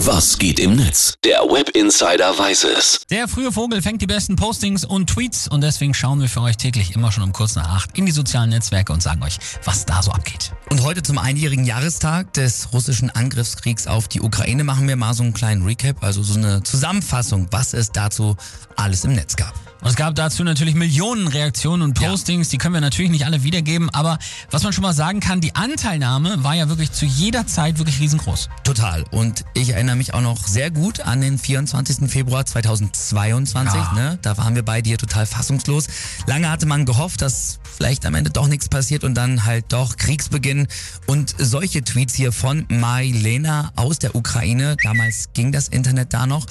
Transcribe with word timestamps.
Was 0.00 0.36
geht 0.36 0.60
im 0.60 0.76
Netz? 0.76 1.14
Der 1.24 1.38
Web 1.38 1.70
Insider 1.70 2.38
weiß 2.38 2.64
es. 2.64 3.00
Der 3.10 3.26
frühe 3.28 3.50
Vogel 3.50 3.80
fängt 3.80 4.02
die 4.02 4.06
besten 4.06 4.36
Postings 4.36 4.84
und 4.84 5.08
Tweets 5.08 5.48
und 5.48 5.62
deswegen 5.62 5.94
schauen 5.94 6.20
wir 6.20 6.28
für 6.28 6.42
euch 6.42 6.58
täglich 6.58 6.94
immer 6.94 7.10
schon 7.10 7.22
um 7.22 7.32
kurz 7.32 7.54
nach 7.54 7.70
acht 7.70 7.96
in 7.96 8.04
die 8.04 8.12
sozialen 8.12 8.50
Netzwerke 8.50 8.92
und 8.92 9.02
sagen 9.02 9.22
euch, 9.22 9.38
was 9.64 9.86
da 9.86 10.02
so 10.02 10.10
abgeht. 10.10 10.52
Und 10.70 10.82
heute 10.82 11.02
zum 11.02 11.16
einjährigen 11.16 11.64
Jahrestag 11.64 12.34
des 12.34 12.74
russischen 12.74 13.08
Angriffskriegs 13.08 13.86
auf 13.86 14.06
die 14.06 14.20
Ukraine 14.20 14.64
machen 14.64 14.86
wir 14.86 14.96
mal 14.96 15.14
so 15.14 15.22
einen 15.22 15.32
kleinen 15.32 15.64
Recap, 15.64 16.04
also 16.04 16.22
so 16.22 16.38
eine 16.38 16.62
Zusammenfassung, 16.62 17.48
was 17.50 17.72
es 17.72 17.90
dazu 17.90 18.36
alles 18.76 19.02
im 19.04 19.14
Netz 19.14 19.34
gab. 19.34 19.54
Und 19.86 19.90
es 19.90 19.96
gab 19.96 20.16
dazu 20.16 20.42
natürlich 20.42 20.74
Millionen 20.74 21.28
Reaktionen 21.28 21.82
und 21.82 21.94
Postings, 21.94 22.48
ja. 22.48 22.50
die 22.50 22.58
können 22.58 22.74
wir 22.74 22.80
natürlich 22.80 23.12
nicht 23.12 23.24
alle 23.24 23.44
wiedergeben, 23.44 23.88
aber 23.90 24.18
was 24.50 24.64
man 24.64 24.72
schon 24.72 24.82
mal 24.82 24.92
sagen 24.92 25.20
kann, 25.20 25.40
die 25.40 25.54
Anteilnahme 25.54 26.42
war 26.42 26.56
ja 26.56 26.68
wirklich 26.68 26.90
zu 26.90 27.06
jeder 27.06 27.46
Zeit 27.46 27.78
wirklich 27.78 28.00
riesengroß. 28.00 28.48
Total. 28.64 29.04
Und 29.12 29.44
ich 29.54 29.70
erinnere 29.70 29.94
mich 29.94 30.12
auch 30.12 30.22
noch 30.22 30.44
sehr 30.44 30.72
gut 30.72 30.98
an 30.98 31.20
den 31.20 31.38
24. 31.38 32.10
Februar 32.10 32.44
2022. 32.44 33.80
Ja. 33.80 33.92
Ne? 33.92 34.18
Da 34.22 34.36
waren 34.38 34.56
wir 34.56 34.64
beide 34.64 34.88
hier 34.88 34.98
total 34.98 35.24
fassungslos. 35.24 35.86
Lange 36.26 36.50
hatte 36.50 36.66
man 36.66 36.84
gehofft, 36.84 37.22
dass 37.22 37.60
vielleicht 37.76 38.06
am 38.06 38.14
Ende 38.14 38.30
doch 38.30 38.48
nichts 38.48 38.68
passiert 38.68 39.04
und 39.04 39.14
dann 39.14 39.44
halt 39.44 39.66
doch 39.68 39.96
Kriegsbeginn. 39.96 40.66
Und 41.06 41.34
solche 41.38 41.82
Tweets 41.82 42.14
hier 42.14 42.32
von 42.32 42.66
Marilena 42.68 43.72
aus 43.76 43.98
der 43.98 44.14
Ukraine, 44.14 44.76
damals 44.82 45.30
ging 45.34 45.52
das 45.52 45.68
Internet 45.68 46.12
da 46.14 46.26
noch. 46.26 46.46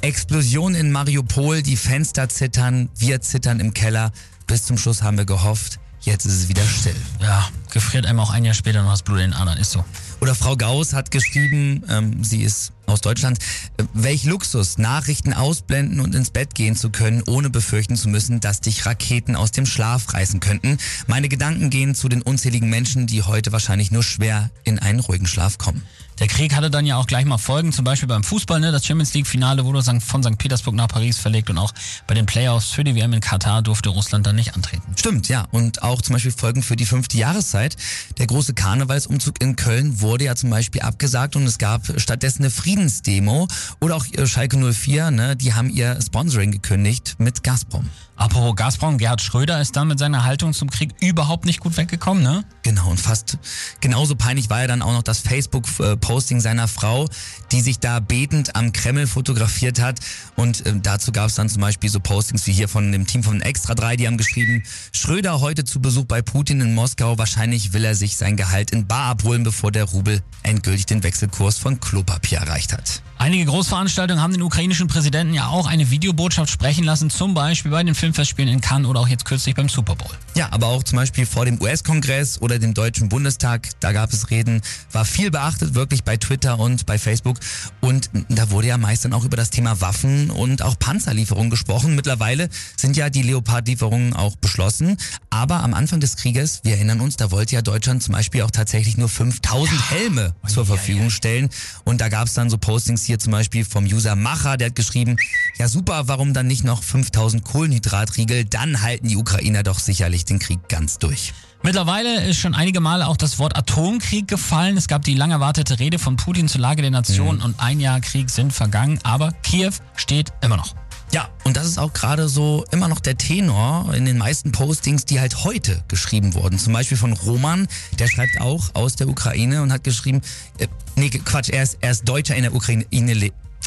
Explosion 0.00 0.74
in 0.74 0.92
Mariupol, 0.92 1.62
die 1.62 1.76
Fenster 1.76 2.28
zittern, 2.28 2.88
wir 2.96 3.20
zittern 3.20 3.60
im 3.60 3.74
Keller. 3.74 4.12
Bis 4.46 4.64
zum 4.64 4.78
Schluss 4.78 5.02
haben 5.02 5.18
wir 5.18 5.26
gehofft, 5.26 5.78
jetzt 6.00 6.24
ist 6.24 6.34
es 6.34 6.48
wieder 6.48 6.62
still. 6.64 6.96
Ja, 7.20 7.48
gefriert 7.72 8.06
einem 8.06 8.20
auch 8.20 8.30
ein 8.30 8.44
Jahr 8.44 8.54
später 8.54 8.82
noch 8.82 8.90
das 8.90 9.02
Blut 9.02 9.18
in 9.18 9.30
den 9.30 9.34
Adern, 9.34 9.58
ist 9.58 9.72
so. 9.72 9.84
Oder 10.20 10.34
Frau 10.34 10.56
Gauss 10.56 10.92
hat 10.92 11.10
geschrieben, 11.10 11.84
ähm, 11.88 12.24
sie 12.24 12.42
ist 12.42 12.72
aus 12.88 13.00
Deutschland, 13.00 13.38
äh, 13.76 13.84
welch 13.94 14.24
Luxus, 14.24 14.78
Nachrichten 14.78 15.32
ausblenden 15.32 16.00
und 16.00 16.14
ins 16.14 16.30
Bett 16.30 16.54
gehen 16.54 16.76
zu 16.76 16.90
können, 16.90 17.22
ohne 17.26 17.50
befürchten 17.50 17.96
zu 17.96 18.08
müssen, 18.08 18.40
dass 18.40 18.60
dich 18.60 18.86
Raketen 18.86 19.36
aus 19.36 19.52
dem 19.52 19.66
Schlaf 19.66 20.12
reißen 20.14 20.40
könnten. 20.40 20.78
Meine 21.06 21.28
Gedanken 21.28 21.70
gehen 21.70 21.94
zu 21.94 22.08
den 22.08 22.22
unzähligen 22.22 22.70
Menschen, 22.70 23.06
die 23.06 23.22
heute 23.22 23.52
wahrscheinlich 23.52 23.90
nur 23.90 24.02
schwer 24.02 24.50
in 24.64 24.78
einen 24.78 25.00
ruhigen 25.00 25.26
Schlaf 25.26 25.58
kommen. 25.58 25.82
Der 26.20 26.26
Krieg 26.26 26.56
hatte 26.56 26.68
dann 26.68 26.84
ja 26.84 26.96
auch 26.96 27.06
gleich 27.06 27.24
mal 27.24 27.38
Folgen, 27.38 27.72
zum 27.72 27.84
Beispiel 27.84 28.08
beim 28.08 28.24
Fußball. 28.24 28.58
Ne? 28.58 28.72
Das 28.72 28.84
Champions 28.84 29.14
League-Finale 29.14 29.64
wurde 29.64 29.82
von 30.00 30.22
St. 30.22 30.36
Petersburg 30.36 30.74
nach 30.74 30.88
Paris 30.88 31.16
verlegt 31.16 31.48
und 31.48 31.58
auch 31.58 31.72
bei 32.08 32.14
den 32.14 32.26
Playoffs 32.26 32.70
für 32.70 32.82
die 32.82 32.96
WM 32.96 33.12
in 33.12 33.20
Katar 33.20 33.62
durfte 33.62 33.90
Russland 33.90 34.26
dann 34.26 34.34
nicht 34.34 34.56
antreten. 34.56 34.82
Stimmt, 34.96 35.28
ja. 35.28 35.46
Und 35.52 35.82
auch 35.82 36.02
zum 36.02 36.14
Beispiel 36.14 36.32
Folgen 36.32 36.62
für 36.62 36.74
die 36.74 36.86
fünfte 36.86 37.16
Jahreszeit. 37.18 37.76
Der 38.18 38.26
große 38.26 38.54
Karnevalsumzug 38.54 39.40
in 39.40 39.54
Köln 39.54 40.00
wurde 40.00 40.24
ja 40.24 40.34
zum 40.34 40.50
Beispiel 40.50 40.80
abgesagt 40.80 41.36
und 41.36 41.46
es 41.46 41.58
gab 41.58 41.86
stattdessen 42.00 42.42
eine 42.42 42.50
Friedensdemo. 42.78 43.48
Oder 43.80 43.96
auch 43.96 44.06
äh, 44.12 44.26
Schalke 44.26 44.56
04, 44.56 45.10
ne? 45.10 45.36
die 45.36 45.52
haben 45.54 45.68
ihr 45.68 45.98
Sponsoring 46.00 46.52
gekündigt 46.52 47.16
mit 47.18 47.42
Gazprom. 47.42 47.88
Apropos 48.18 48.56
Gazprom, 48.56 48.98
Gerhard 48.98 49.20
Schröder 49.20 49.60
ist 49.60 49.76
dann 49.76 49.86
mit 49.86 50.00
seiner 50.00 50.24
Haltung 50.24 50.52
zum 50.52 50.68
Krieg 50.68 50.90
überhaupt 51.00 51.44
nicht 51.44 51.60
gut 51.60 51.76
weggekommen, 51.76 52.20
ne? 52.20 52.44
Genau, 52.64 52.90
und 52.90 52.98
fast 52.98 53.38
genauso 53.80 54.16
peinlich 54.16 54.50
war 54.50 54.60
ja 54.60 54.66
dann 54.66 54.82
auch 54.82 54.92
noch 54.92 55.04
das 55.04 55.20
Facebook-Posting 55.20 56.40
seiner 56.40 56.66
Frau, 56.66 57.08
die 57.52 57.60
sich 57.60 57.78
da 57.78 58.00
betend 58.00 58.56
am 58.56 58.72
Kreml 58.72 59.06
fotografiert 59.06 59.80
hat. 59.80 60.00
Und 60.34 60.66
äh, 60.66 60.74
dazu 60.82 61.12
gab 61.12 61.28
es 61.28 61.36
dann 61.36 61.48
zum 61.48 61.60
Beispiel 61.60 61.88
so 61.90 62.00
Postings 62.00 62.44
wie 62.48 62.52
hier 62.52 62.68
von 62.68 62.90
dem 62.90 63.06
Team 63.06 63.22
von 63.22 63.40
Extra 63.40 63.76
3, 63.76 63.94
die 63.94 64.08
haben 64.08 64.18
geschrieben, 64.18 64.64
Schröder 64.90 65.40
heute 65.40 65.62
zu 65.62 65.80
Besuch 65.80 66.06
bei 66.06 66.20
Putin 66.20 66.60
in 66.60 66.74
Moskau. 66.74 67.18
Wahrscheinlich 67.18 67.72
will 67.72 67.84
er 67.84 67.94
sich 67.94 68.16
sein 68.16 68.36
Gehalt 68.36 68.72
in 68.72 68.88
Bar 68.88 69.10
abholen, 69.10 69.44
bevor 69.44 69.70
der 69.70 69.84
Rubel 69.84 70.22
endgültig 70.42 70.86
den 70.86 71.04
Wechselkurs 71.04 71.58
von 71.58 71.78
Klopapier 71.78 72.38
erreicht 72.38 72.67
hat. 72.72 73.02
Einige 73.20 73.46
Großveranstaltungen 73.46 74.22
haben 74.22 74.32
den 74.32 74.42
ukrainischen 74.42 74.86
Präsidenten 74.86 75.34
ja 75.34 75.48
auch 75.48 75.66
eine 75.66 75.90
Videobotschaft 75.90 76.52
sprechen 76.52 76.84
lassen, 76.84 77.10
zum 77.10 77.34
Beispiel 77.34 77.72
bei 77.72 77.82
den 77.82 77.96
Filmfestspielen 77.96 78.52
in 78.52 78.60
Cannes 78.60 78.88
oder 78.88 79.00
auch 79.00 79.08
jetzt 79.08 79.24
kürzlich 79.24 79.56
beim 79.56 79.68
Super 79.68 79.96
Bowl. 79.96 80.10
Ja, 80.36 80.52
aber 80.52 80.68
auch 80.68 80.84
zum 80.84 80.94
Beispiel 80.94 81.26
vor 81.26 81.44
dem 81.44 81.60
US-Kongress 81.60 82.40
oder 82.40 82.60
dem 82.60 82.74
Deutschen 82.74 83.08
Bundestag, 83.08 83.70
da 83.80 83.90
gab 83.90 84.12
es 84.12 84.30
Reden, 84.30 84.62
war 84.92 85.04
viel 85.04 85.32
beachtet, 85.32 85.74
wirklich 85.74 86.04
bei 86.04 86.16
Twitter 86.16 86.60
und 86.60 86.86
bei 86.86 86.96
Facebook. 86.96 87.38
Und 87.80 88.08
da 88.28 88.52
wurde 88.52 88.68
ja 88.68 88.78
meist 88.78 89.04
dann 89.04 89.12
auch 89.12 89.24
über 89.24 89.36
das 89.36 89.50
Thema 89.50 89.80
Waffen 89.80 90.30
und 90.30 90.62
auch 90.62 90.78
Panzerlieferungen 90.78 91.50
gesprochen. 91.50 91.96
Mittlerweile 91.96 92.48
sind 92.76 92.96
ja 92.96 93.10
die 93.10 93.22
Leopard-Lieferungen 93.22 94.12
auch 94.12 94.36
beschlossen. 94.36 94.96
Aber 95.28 95.64
am 95.64 95.74
Anfang 95.74 95.98
des 95.98 96.14
Krieges, 96.14 96.60
wir 96.62 96.74
erinnern 96.74 97.00
uns, 97.00 97.16
da 97.16 97.32
wollte 97.32 97.56
ja 97.56 97.62
Deutschland 97.62 98.00
zum 98.04 98.12
Beispiel 98.12 98.42
auch 98.42 98.52
tatsächlich 98.52 98.96
nur 98.96 99.08
5000 99.08 99.76
ja. 99.76 99.90
Helme 99.90 100.34
zur 100.46 100.66
Verfügung 100.66 101.10
stellen. 101.10 101.48
Und 101.82 102.00
da 102.00 102.08
gab 102.08 102.28
es 102.28 102.34
dann 102.34 102.48
so 102.48 102.58
Postings 102.58 103.07
hier 103.08 103.18
zum 103.18 103.32
Beispiel 103.32 103.64
vom 103.64 103.84
User 103.84 104.14
Macher, 104.14 104.56
der 104.56 104.68
hat 104.68 104.76
geschrieben, 104.76 105.16
ja 105.58 105.66
super, 105.66 106.06
warum 106.06 106.32
dann 106.32 106.46
nicht 106.46 106.62
noch 106.62 106.82
5000 106.82 107.44
Kohlenhydratriegel? 107.44 108.44
Dann 108.44 108.82
halten 108.82 109.08
die 109.08 109.16
Ukrainer 109.16 109.64
doch 109.64 109.80
sicherlich 109.80 110.24
den 110.24 110.38
Krieg 110.38 110.68
ganz 110.68 110.98
durch. 110.98 111.32
Mittlerweile 111.62 112.24
ist 112.24 112.38
schon 112.38 112.54
einige 112.54 112.80
Male 112.80 113.08
auch 113.08 113.16
das 113.16 113.40
Wort 113.40 113.56
Atomkrieg 113.56 114.28
gefallen. 114.28 114.76
Es 114.76 114.86
gab 114.86 115.02
die 115.02 115.14
lang 115.14 115.32
erwartete 115.32 115.80
Rede 115.80 115.98
von 115.98 116.16
Putin 116.16 116.46
zur 116.46 116.60
Lage 116.60 116.82
der 116.82 116.92
Nation 116.92 117.36
mhm. 117.38 117.42
und 117.42 117.60
ein 117.60 117.80
Jahr 117.80 118.00
Krieg 118.00 118.30
sind 118.30 118.52
vergangen, 118.52 119.00
aber 119.02 119.32
Kiew 119.42 119.72
steht 119.96 120.32
immer 120.40 120.56
noch. 120.56 120.74
Ja, 121.10 121.30
und 121.44 121.56
das 121.56 121.66
ist 121.66 121.78
auch 121.78 121.92
gerade 121.94 122.28
so 122.28 122.64
immer 122.70 122.88
noch 122.88 123.00
der 123.00 123.16
Tenor 123.16 123.94
in 123.94 124.04
den 124.04 124.18
meisten 124.18 124.52
Postings, 124.52 125.06
die 125.06 125.20
halt 125.20 125.44
heute 125.44 125.82
geschrieben 125.88 126.34
wurden. 126.34 126.58
Zum 126.58 126.74
Beispiel 126.74 126.98
von 126.98 127.14
Roman, 127.14 127.66
der 127.98 128.08
schreibt 128.08 128.40
auch 128.40 128.74
aus 128.74 128.96
der 128.96 129.08
Ukraine 129.08 129.62
und 129.62 129.72
hat 129.72 129.84
geschrieben, 129.84 130.20
äh, 130.58 130.68
nee, 130.96 131.08
Quatsch, 131.08 131.48
er 131.48 131.62
ist, 131.62 131.78
er 131.80 131.92
ist 131.92 132.06
Deutscher 132.06 132.36
in 132.36 132.42
der 132.42 132.54
Ukraine, 132.54 132.84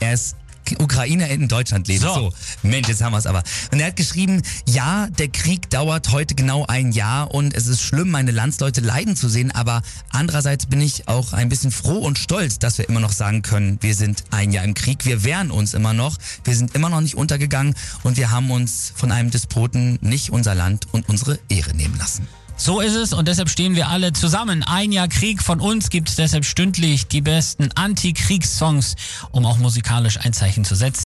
er 0.00 0.12
ist 0.12 0.36
Ukrainer 0.78 1.28
in 1.28 1.48
Deutschland 1.48 1.88
leben. 1.88 2.02
So. 2.02 2.14
so. 2.14 2.32
Mensch, 2.62 2.88
jetzt 2.88 3.02
haben 3.02 3.12
wir 3.12 3.18
es 3.18 3.26
aber. 3.26 3.42
Und 3.70 3.80
er 3.80 3.88
hat 3.88 3.96
geschrieben, 3.96 4.42
ja, 4.66 5.08
der 5.18 5.28
Krieg 5.28 5.70
dauert 5.70 6.12
heute 6.12 6.34
genau 6.34 6.66
ein 6.66 6.92
Jahr 6.92 7.32
und 7.32 7.54
es 7.54 7.66
ist 7.66 7.82
schlimm, 7.82 8.10
meine 8.10 8.30
Landsleute 8.30 8.80
leiden 8.80 9.16
zu 9.16 9.28
sehen, 9.28 9.50
aber 9.50 9.82
andererseits 10.10 10.66
bin 10.66 10.80
ich 10.80 11.08
auch 11.08 11.32
ein 11.32 11.48
bisschen 11.48 11.70
froh 11.70 11.98
und 11.98 12.18
stolz, 12.18 12.58
dass 12.58 12.78
wir 12.78 12.88
immer 12.88 13.00
noch 13.00 13.12
sagen 13.12 13.42
können, 13.42 13.78
wir 13.80 13.94
sind 13.94 14.24
ein 14.30 14.52
Jahr 14.52 14.64
im 14.64 14.74
Krieg, 14.74 15.04
wir 15.04 15.24
wehren 15.24 15.50
uns 15.50 15.74
immer 15.74 15.92
noch, 15.92 16.16
wir 16.44 16.54
sind 16.54 16.74
immer 16.74 16.88
noch 16.88 17.00
nicht 17.00 17.16
untergegangen 17.16 17.74
und 18.02 18.16
wir 18.16 18.30
haben 18.30 18.50
uns 18.50 18.92
von 18.94 19.12
einem 19.12 19.30
Despoten 19.30 19.98
nicht 20.00 20.30
unser 20.30 20.54
Land 20.54 20.86
und 20.92 21.08
unsere 21.08 21.38
Ehre 21.48 21.74
nehmen 21.74 21.96
lassen. 21.98 22.26
So 22.56 22.80
ist 22.80 22.94
es 22.94 23.12
und 23.12 23.26
deshalb 23.26 23.48
stehen 23.48 23.74
wir 23.74 23.88
alle 23.88 24.12
zusammen. 24.12 24.62
Ein 24.62 24.92
Jahr 24.92 25.08
Krieg 25.08 25.42
von 25.42 25.60
uns 25.60 25.90
gibt 25.90 26.08
es 26.08 26.16
deshalb 26.16 26.44
stündlich 26.44 27.08
die 27.08 27.20
besten 27.20 27.70
Anti-Kriegssongs, 27.74 28.94
um 29.32 29.46
auch 29.46 29.58
musikalisch 29.58 30.18
ein 30.20 30.32
Zeichen 30.32 30.64
zu 30.64 30.74
setzen. 30.74 31.00